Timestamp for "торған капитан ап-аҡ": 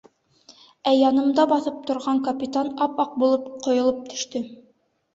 1.91-3.15